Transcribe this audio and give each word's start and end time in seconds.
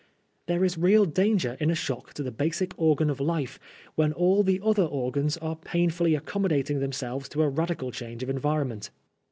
There 0.47 0.65
is 0.65 0.79
real 0.79 1.05
danger 1.05 1.55
in 1.59 1.69
a 1.69 1.75
shock 1.75 2.15
to 2.15 2.23
the 2.23 2.31
basic 2.31 2.73
organ 2.75 3.11
of 3.11 3.19
life 3.19 3.59
when 3.93 4.13
all 4.13 4.41
the 4.41 4.59
other 4.63 4.81
organs 4.81 5.37
are 5.37 5.55
pain 5.57 5.91
fully 5.91 6.15
accommodating 6.15 6.79
themselves 6.79 7.29
to 7.29 7.43
a 7.43 7.49
radical 7.49 7.91
change 7.91 8.23
of 8.23 8.29
environment. 8.31 8.89